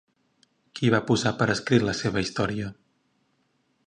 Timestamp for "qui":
0.79-0.89